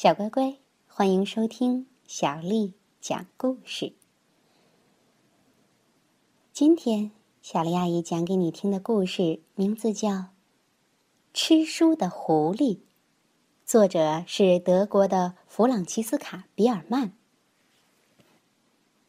[0.00, 0.56] 小乖乖，
[0.86, 3.94] 欢迎收听小丽讲故事。
[6.52, 7.10] 今天，
[7.42, 10.08] 小丽阿姨讲给你听的故事名字叫
[11.34, 12.76] 《吃书的狐狸》，
[13.66, 17.12] 作者是德国的弗朗齐斯卡·比尔曼。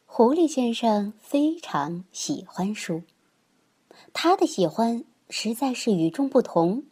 [0.07, 3.03] 狐狸先生非常喜欢书，
[4.11, 6.85] 他的喜欢实在是与众不同。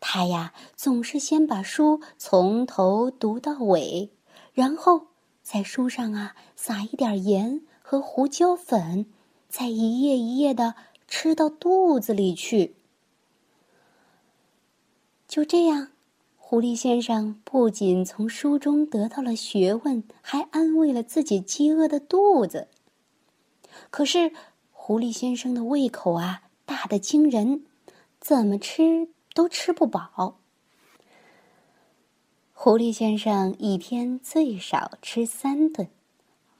[0.00, 4.10] 他呀，总是先把书从头读到尾，
[4.52, 5.08] 然后
[5.42, 9.06] 在书上啊撒一点盐和胡椒粉，
[9.48, 10.74] 再一页一页的
[11.08, 12.76] 吃到肚子里去。
[15.26, 15.88] 就这样，
[16.36, 22.68] 狐狸先生不仅从书中得到了学问，还安慰了自己饥饿的肚子。
[23.90, 24.32] 可是，
[24.70, 27.64] 狐狸先生的胃口啊大的惊人，
[28.20, 29.08] 怎么吃？
[29.36, 30.38] 都吃不饱。
[32.54, 35.88] 狐狸先生一天最少吃三顿，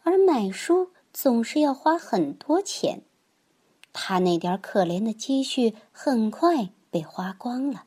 [0.03, 3.01] 而买书总是要花很多钱。
[3.95, 7.85] 他那点可怜的积蓄很快被花光了。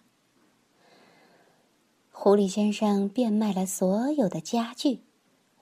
[2.09, 5.03] 狐狸先生变卖了所有的家具，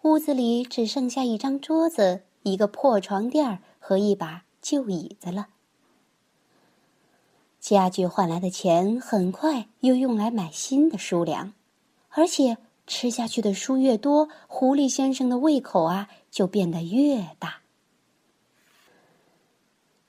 [0.04, 5.50] 屋子里只剩下一张桌子、一个破床垫和一把旧椅子了。
[7.76, 11.52] 家具换来的钱很快又用来买新的书粮，
[12.10, 17.58] 而且吃下去的书越多，狐狸先生的胃口啊就变得越大。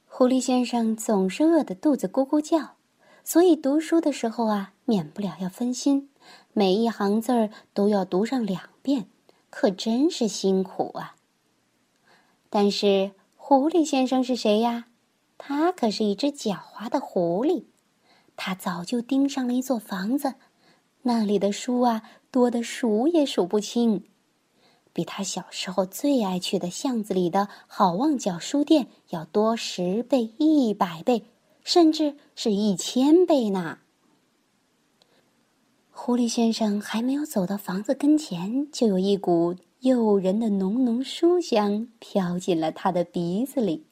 [0.06, 2.76] 狐狸先生总是饿得肚子咕咕叫，
[3.24, 6.08] 所以读书的时候啊，免不了要分心，
[6.52, 9.08] 每一行字儿都要读上两遍，
[9.50, 11.16] 可真是辛苦啊。
[12.50, 14.84] 但是狐狸先生是谁呀？
[15.38, 17.64] 他可是一只狡猾的狐狸，
[18.36, 20.34] 他早就盯上了一座房子，
[21.02, 24.04] 那里的书啊多得数也数不清，
[24.92, 31.24] 比他小时候最爱去的巷子里的好望角书店要多十倍、一百倍，
[31.62, 33.78] 甚至是一千倍呢。
[35.90, 43.87] 狐狸先生还没有走到房子跟前，就有一股诱人的浓浓书香飘进了他的鼻子里。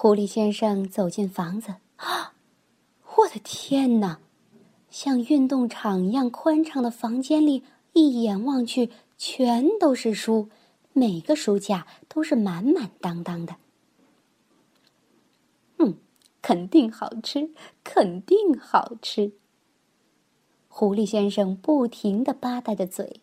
[0.00, 2.32] 狐狸先生走进房子，啊！
[3.16, 4.20] 我的天哪！
[4.90, 7.64] 像运动场一样宽敞的房间里，
[7.94, 10.50] 一眼望去全都是书，
[10.92, 13.56] 每个书架都是满满当当的。
[15.78, 15.96] 嗯，
[16.40, 17.50] 肯定好吃，
[17.82, 19.32] 肯定好吃。
[20.68, 23.20] 狐狸先生不停的吧嗒着嘴，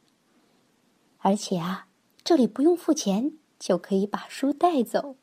[1.20, 1.88] 而且啊，
[2.22, 5.16] 这里不用付钱就可以把书带走，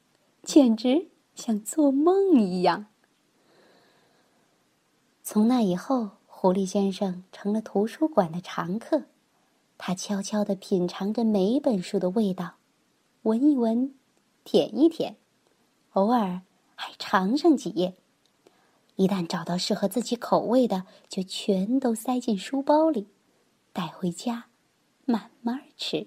[0.43, 1.12] 简直……
[1.35, 2.87] 像做梦一样。
[5.23, 9.03] 从那以后，狐狸先生成了图书馆的常客。
[9.79, 12.55] 他悄悄地品尝着每本书的味道，
[13.23, 13.95] 闻一闻，
[14.45, 15.17] 舔一舔，
[15.93, 16.43] 偶尔
[16.77, 17.97] 还尝上几页。
[18.97, 23.09] 一旦找到适合自己口味的，就全都塞进书包里，
[23.73, 24.47] 带回家，
[25.05, 26.07] 慢慢吃。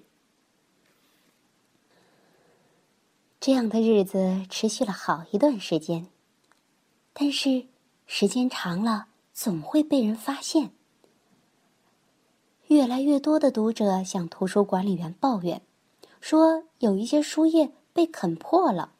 [3.38, 6.08] 这样的日子持续了好一段时间，
[7.12, 7.66] 但是
[8.06, 10.70] 时间长了，总会被人发现。
[12.66, 15.62] 越来越多的读者向图书管理员抱怨，
[16.20, 18.92] 说有一些书页被啃破了。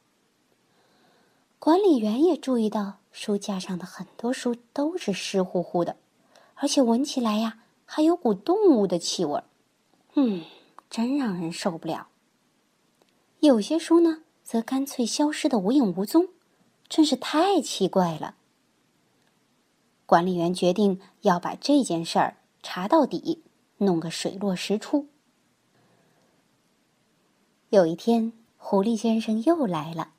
[1.59, 5.97] 管理员也注意到书架上的很多书都是湿乎乎的，
[6.55, 9.43] 而且闻起来呀还有股动物的气味儿，
[10.13, 10.45] 嗯，
[10.89, 12.07] 真让人受不了。
[13.39, 14.23] 有些书呢。
[14.47, 16.29] 则干脆消失的无影无踪，
[16.87, 18.35] 真是太奇怪了。
[20.05, 23.43] 管理员决定要把这件事儿查到底，
[23.79, 25.07] 弄个水落石出。
[27.71, 30.13] 有一天，狐狸先生又来了。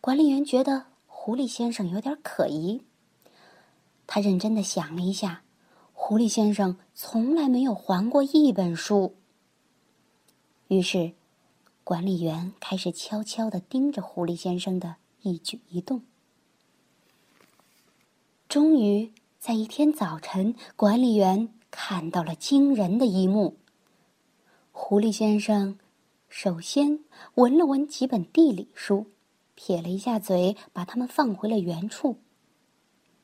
[0.00, 2.82] 管理员觉得狐狸先生有点可疑，
[4.08, 5.44] 他认真的想了一下，
[5.92, 9.14] 狐狸先生从来没有还过一本书。
[10.66, 11.12] 于是。
[11.84, 16.00] 管理员开始悄悄的盯着狐狸先生的一举一动。
[18.48, 23.58] 终于，在一天早晨，管理员看到了惊人的一幕。
[24.72, 25.78] 狐狸先生
[26.26, 27.04] 首先
[27.34, 29.08] 闻了闻几本地理书，
[29.54, 32.16] 撇了一下嘴，把它们放回了原处。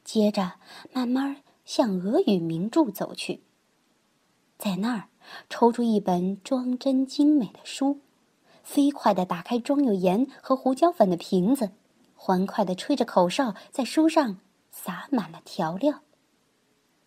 [0.05, 0.57] 接着，
[0.93, 3.41] 慢慢向俄语名著走去，
[4.59, 5.09] 在那儿
[5.49, 8.01] 抽出一本装帧精美的书。
[8.71, 11.73] 飞快地打开装有盐和胡椒粉的瓶子，
[12.15, 14.39] 欢快地吹着口哨，在书上
[14.71, 16.03] 撒满了调料。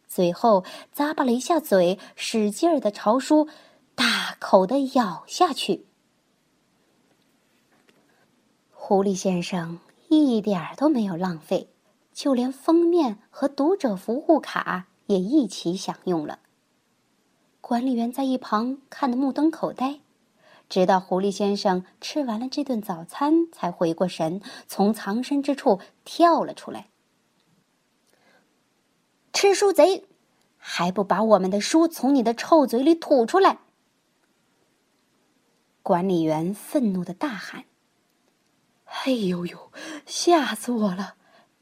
[0.06, 3.48] 最后咂巴了一下嘴，使劲儿的朝书
[3.96, 5.86] 大口的咬下去。
[8.74, 11.70] 狐狸先生一点儿都没有浪费，
[12.12, 16.40] 就连封面和读者服务卡也一起享用了。
[17.62, 20.02] 管理员在一旁看得目瞪口呆，
[20.74, 26.88] 直到狐狸先生吃完了这顿早餐，才回过神，从藏身之处跳了出来。
[29.34, 30.06] 吃书贼，
[30.58, 33.60] 还不把我们的书从你的臭嘴里吐出来！
[35.84, 37.66] 管理员愤怒的大喊
[39.06, 39.72] ：“哎呦呦，
[40.08, 41.14] 吓死我了！”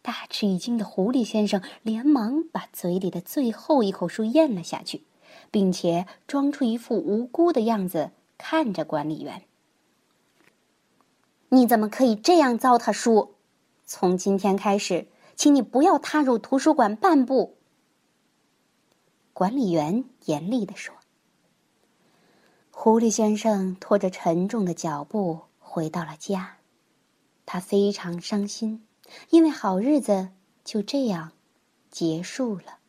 [0.02, 5.04] 大吃一惊的狐狸先生连忙把嘴里的最后一口书咽了下去。
[5.52, 8.12] 并且装出一副无辜的样子，
[8.42, 9.44] 看着管理员。
[11.50, 13.36] 你怎么可以这样糟蹋书？
[13.86, 17.58] 从今天开始，请你不要踏入图书馆半步。
[19.32, 20.96] 管理员严厉地说。
[22.72, 26.58] 狐狸先生拖着沉重的脚步回到了家，
[27.46, 28.88] 他非常伤心，
[29.30, 30.30] 因为好日子
[30.64, 31.34] 就这样
[31.92, 32.80] 结束了。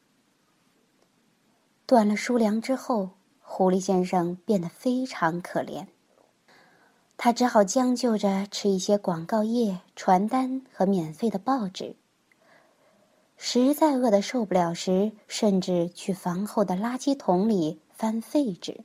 [1.85, 3.11] 断了书粮之后，
[3.55, 5.87] 狐狸先生变得非常可怜。
[7.19, 11.95] 他只好将就着吃一些广告页、传单和免费的报纸。
[13.37, 18.85] 实在饿得受不了时，甚至去房后的垃圾桶里翻废纸。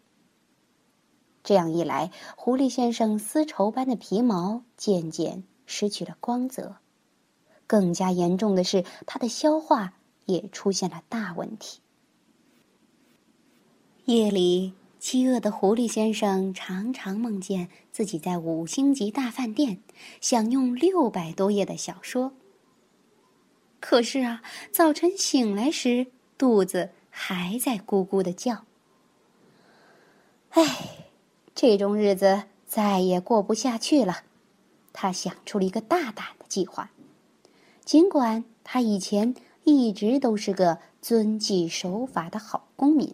[1.45, 6.75] 这样一来，狐狸先生丝绸般的皮毛渐渐失去了光泽。
[7.67, 9.93] 更加严重的是，他的消化
[10.25, 11.79] 也出现了大问题。
[14.07, 19.79] 夜里，饥饿的狐狸先生常常梦见自己在五星级大饭店
[20.21, 22.31] 享用六百多页的小说。
[23.81, 26.07] 可是啊，早晨醒来时，
[26.37, 28.63] 肚子还在咕咕的叫。
[30.51, 30.63] 唉，
[31.53, 34.21] 这种日子再也过不下去了。
[34.93, 36.91] 他想出了一个大胆的计划。
[37.83, 43.13] 尽管他以前一直都是个遵纪守法的好公民。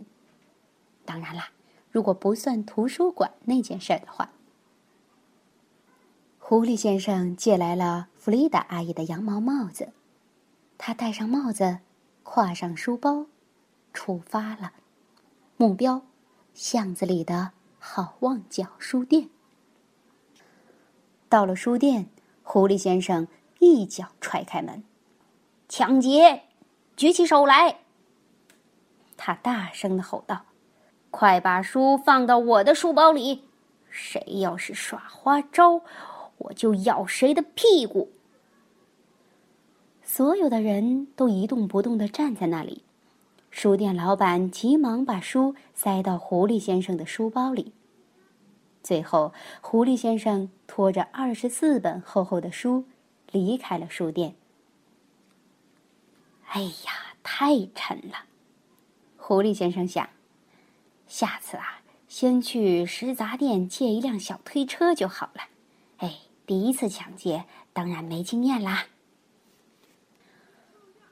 [1.05, 1.49] 当然啦，
[1.91, 4.29] 如果不算图书馆那件事的话，
[6.39, 9.93] 狐狸先生借来了弗丽达阿姨的羊毛帽子，
[10.77, 11.79] 他戴上帽子，
[12.23, 13.25] 挎上书包，
[13.93, 14.73] 出发了。
[15.57, 16.01] 目标：
[16.53, 19.29] 巷子里的好望角书店。
[21.29, 22.09] 到了书店，
[22.43, 23.27] 狐狸先生
[23.59, 24.83] 一脚踹开门，
[25.69, 26.43] 抢劫！
[26.95, 27.79] 举起手来！
[29.17, 30.45] 他大声的吼道。
[31.13, 33.43] 快把书放到我的书包里！
[33.91, 35.83] 谁要是耍花招，
[36.39, 38.09] 我就咬谁的屁股！
[40.01, 42.81] 所有的人都一动不动的站在那里。
[43.51, 47.73] 书店老板急忙把书塞到狐狸先生的书包里。
[48.81, 52.85] 最后，狐狸先生拖着二十四本厚厚的书
[53.29, 54.33] 离开了书店。
[56.47, 58.25] 哎呀，太沉了！
[59.15, 60.09] 狐狸先生想。
[61.13, 65.43] 下次啊，先去食杂店借一辆小推车就好了。
[65.97, 66.17] 哎，
[66.47, 68.87] 第一次抢劫当然没经验啦。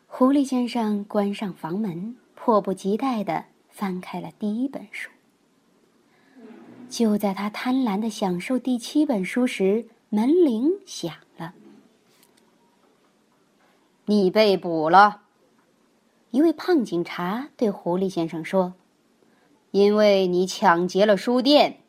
[0.08, 5.12] 狐狸先生关上房门，迫不及待的翻开了第一本书。
[6.90, 11.54] 就在他贪婪的享受第七本书时，门铃响了。
[14.06, 15.22] 你被捕了，
[16.32, 18.74] 一位胖警察对狐狸先生说。
[19.72, 21.80] 因为你抢劫了书店，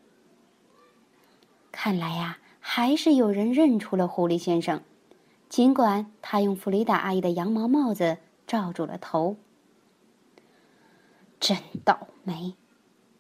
[1.73, 4.83] 看来呀，还是有人认出了狐狸先生，
[5.49, 9.37] 尽管他用弗里达阿姨的羊毛帽子罩住了头。
[11.41, 12.55] 真倒霉！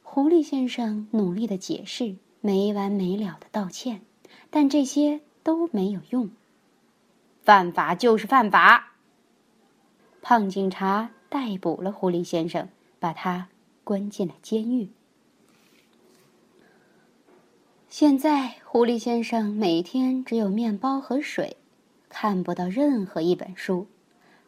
[0.04, 4.02] 狐狸先生努力的解释，没完没了的道歉，
[4.48, 6.30] 但这些都没有用。
[7.42, 8.92] 犯法就是犯法。
[10.20, 12.68] 胖警察逮捕了狐狸先生，
[13.00, 13.48] 把他。
[13.84, 14.88] 关进了监狱。
[17.88, 21.58] 现在，狐狸先生每天只有面包和水，
[22.08, 23.86] 看不到任何一本书，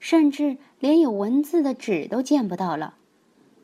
[0.00, 2.94] 甚至连有文字的纸都见不到了。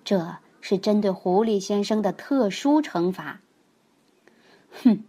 [0.05, 3.41] 这是针对狐狸先生的特殊惩罚。
[4.83, 5.03] 哼，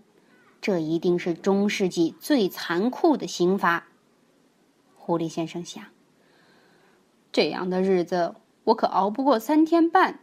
[0.61, 3.87] 这一定是中世纪最残酷的刑罚。
[4.95, 5.83] 狐狸先生想：
[7.33, 10.21] 这样的日子，我可熬不过三天半。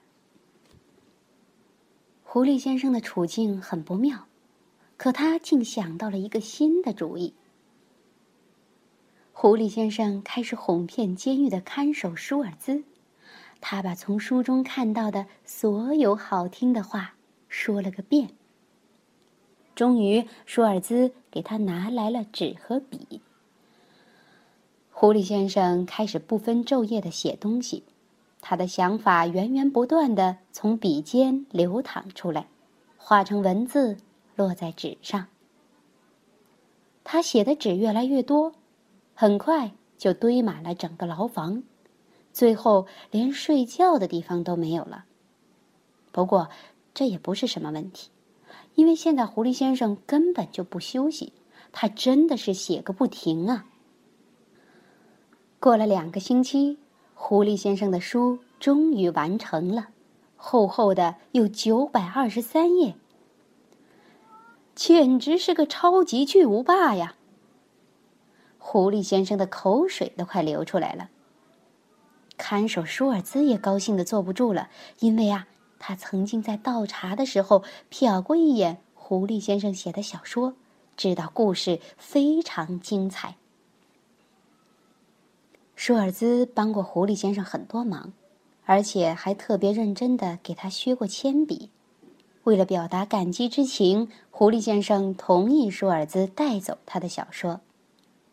[2.30, 4.26] 狐狸先生的处境很不妙，
[4.98, 7.32] 可他竟想到了一个新的主意。
[9.32, 12.84] 狐狸先生开始哄骗监狱的看守舒尔兹，
[13.62, 17.14] 他把从书中看到的所有好听的话
[17.48, 18.28] 说了个遍。
[19.74, 23.22] 终于，舒尔兹给他拿来了纸和笔。
[24.90, 27.84] 狐狸先生开始不分昼夜的写东西，
[28.40, 32.48] 他的想法源源不断的从笔尖流淌出来，
[32.96, 33.96] 化成文字
[34.36, 35.26] 落在纸上。
[37.04, 38.52] 他写的纸越来越多，
[39.14, 41.62] 很快就堆满了整个牢房，
[42.32, 45.04] 最后连睡觉的地方都没有了。
[46.12, 46.48] 不过，
[46.94, 48.10] 这也不是什么问题，
[48.74, 51.32] 因为现在狐狸先生根本就不休息，
[51.72, 53.66] 他真的是写个不停啊。
[55.60, 56.78] 过了两个星期，
[57.20, 59.88] 狐狸先生的书终于完成了，
[60.36, 62.94] 厚厚的有九百二十三页，
[64.74, 67.16] 简直是个超级巨无霸呀！
[68.56, 71.10] 狐狸先生的口水都快流出来了。
[72.38, 74.70] 看守舒尔兹也高兴的坐不住了，
[75.00, 75.48] 因为啊，
[75.78, 80.54] 他曾经在倒茶的时候瞟过一眼狐狸先生写的小说，
[80.96, 83.36] 知道故事非常精彩。
[85.78, 88.12] 舒尔兹帮过狐狸先生很多忙，
[88.64, 91.70] 而且还特别认真的给他削过铅笔。
[92.42, 97.60] 为了表达感激之情，狐狸先生同意舒尔兹带走他的小说，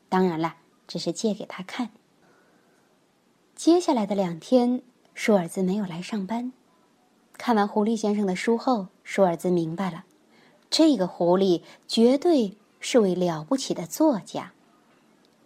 [0.10, 0.56] 当然了，
[0.88, 1.92] 只是借给他看。
[3.56, 4.82] 接下来的两天，
[5.14, 6.52] 舒尔兹没有来上班。
[7.34, 10.06] 看完狐狸先生的书后，舒尔兹明白了，
[10.72, 14.54] 这个狐狸绝对是位了不起的作家。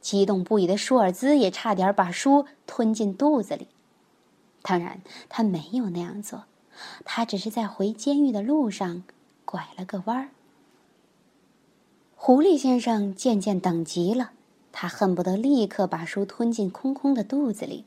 [0.09, 3.67] 激动不已的舒尔兹也差点把书吞进肚子里，
[4.63, 6.45] 当然他没有那样做，
[7.05, 9.03] 他只是在回监狱的路上
[9.45, 10.29] 拐了个弯儿。
[12.15, 14.31] 狐狸先生渐渐等急了，
[14.71, 17.85] 他恨不得立刻把书吞进空空的肚子里，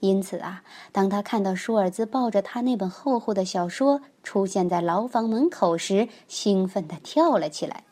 [0.00, 7.84] 因此啊，当他看到舒尔兹抱着他那本厚厚的小说出现在牢房门口时，兴奋地跳了起来。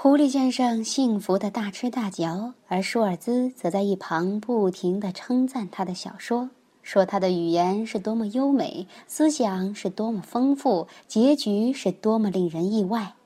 [0.00, 6.50] 狐狸先生幸福的大吃大嚼，而舒尔兹则在一旁不停的称赞他的小说，
[6.84, 13.16] 说他的语言是多么优美，思想是多么丰富，结局是多么令人意外。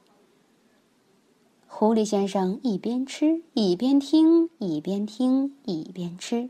[1.66, 6.48] 狐狸先生一边吃一边听，一边听一边吃。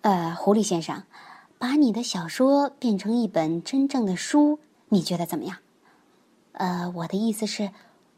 [0.00, 1.02] 呃，狐狸先生，
[1.58, 4.58] 把你的小说变成一本真正的书，
[4.88, 5.58] 你觉得怎么样？
[6.52, 7.68] 呃，我的意思是。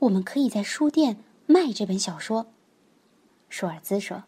[0.02, 1.16] 我们可以在书店
[1.46, 2.46] 卖这本小说。”
[3.50, 4.24] 舒尔兹说。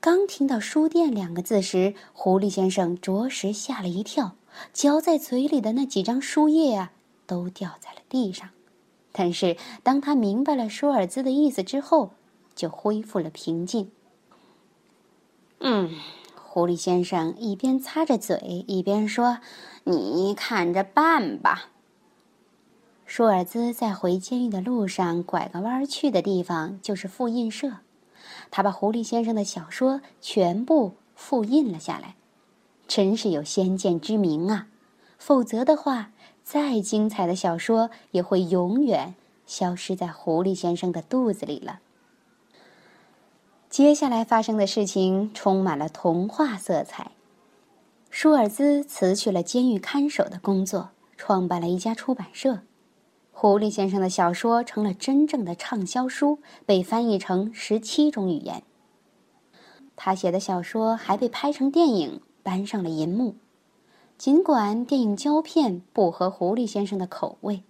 [0.00, 4.32] 刚听到“书店”两个字时，狐狸先生着实吓了一跳，
[4.72, 6.90] 嚼在嘴里的那几张书页啊，
[7.24, 8.50] 都掉在了地上。
[9.12, 12.14] 但是当他明白了舒尔兹的意思之后，
[12.56, 13.92] 就恢复了平静。
[15.60, 15.94] 嗯，
[16.34, 19.38] 狐狸先生一边擦着嘴，一边说
[19.84, 21.70] ：“你看着办吧。”
[23.14, 27.72] 舒尔兹在回监狱的路上拐个弯去的地方就是复印社，
[28.50, 32.14] 他把狐狸先生的小说全部复印了下来，
[32.88, 34.68] 真是有先见之明啊！
[35.18, 39.14] 否则的话，再精彩的小说也会永远
[39.44, 41.80] 消失在狐狸先生的肚子里了。
[43.68, 47.10] 接下来发生的事情充满了童话色彩。
[48.08, 50.88] 舒尔兹辞去了监狱看守的工作，
[51.18, 52.60] 创办了一家出版社。
[53.32, 58.62] 狐狸先生的小说成了真正的畅销书，被翻译成十七种语言。
[59.96, 63.34] 他写的小说还被拍成电影，搬上了银幕。
[64.16, 67.64] 尽管电影胶片不合狐狸先生的口味，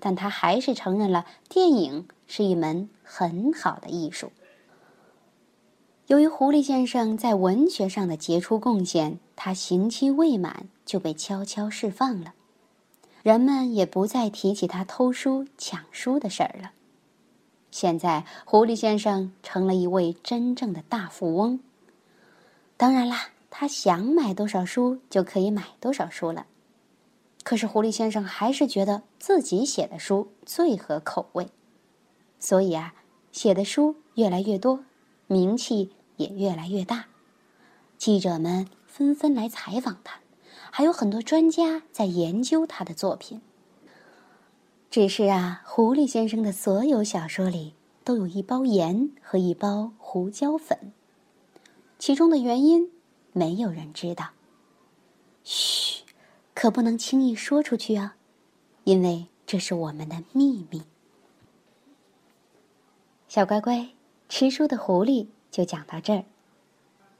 [0.00, 4.32] 但他还是承认了电影是一门很好的艺术。
[6.08, 12.34] 由于狐狸先生在文学上的杰出贡献，他刑期未满就被悄悄释放了。
[13.22, 16.72] 人们也不再提起他偷书抢书的事儿了。
[17.70, 21.60] 现在，狐狸先生成了一位真正的大富翁。
[22.76, 26.46] 当然啦，他想买多少书就可以买多少书了。
[27.44, 31.48] 可是，狐狸先生还是觉得自己写的书最合口味，
[32.40, 32.94] 所以啊，
[33.30, 34.84] 写的书越来越多，
[35.28, 37.06] 名气也越来越大。
[37.96, 40.21] 记者们纷纷来采访他。
[40.74, 43.42] 还有很多专家在研究他的作品。
[44.90, 50.94] 只是啊，狐狸先生的所有小说里都有一包盐和一包胡椒粉，
[51.98, 52.90] 其中的原因
[53.34, 54.30] 没有人知道。
[55.44, 56.04] 嘘，
[56.54, 58.16] 可不能轻易说出去啊，
[58.84, 60.84] 因为这是我们的秘密。
[63.28, 63.90] 小乖乖，
[64.30, 66.24] 吃书的狐狸就讲到这儿。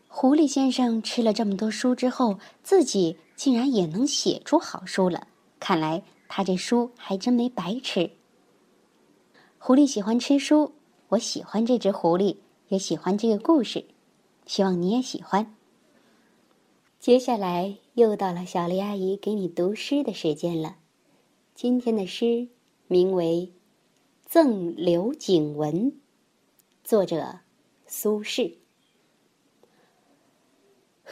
[0.08, 5.26] 狐狸先生吃了这么多书之后，自己竟然也能写出好书了。
[5.58, 8.08] 看来他这书还真没白吃。
[9.58, 10.74] 狐狸喜欢吃书，
[11.08, 12.36] 我喜欢这只狐狸，
[12.68, 13.84] 也喜欢这个故事，
[14.46, 15.56] 希望你也喜欢。
[17.00, 20.76] 接下来又到了小丽阿姨给你读诗的时间了。
[21.56, 22.46] 今天的诗
[22.86, 23.50] 名为
[24.24, 25.90] 《赠刘景文》，
[26.84, 27.40] 作者
[27.88, 28.61] 苏轼。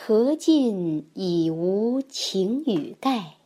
[0.02, 3.36] 荷尽已无擎雨盖，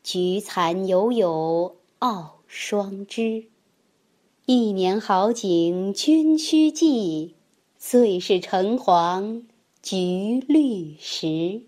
[0.00, 3.46] 菊残犹有傲霜枝。
[4.44, 7.34] 一年好景君须记，
[7.76, 9.42] 最是橙黄
[9.82, 11.62] 橘绿时。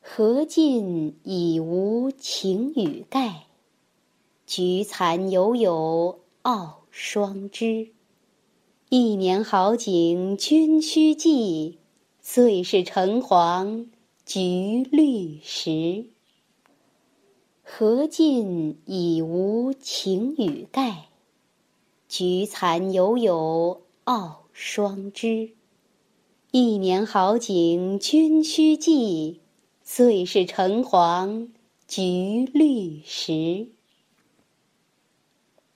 [0.00, 3.46] 荷尽已无擎雨盖，
[4.44, 7.92] 菊残犹有傲霜枝。
[8.88, 11.78] 一年好景君须记，
[12.28, 13.86] 最是橙黄
[14.26, 16.06] 橘绿时。
[17.62, 21.06] 荷尽已无擎雨盖，
[22.08, 25.52] 菊残犹有傲霜枝。
[26.50, 29.40] 一年好景君须记，
[29.84, 31.52] 最是橙黄
[31.86, 33.68] 橘绿时。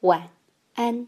[0.01, 0.31] 晚
[0.75, 1.07] 安。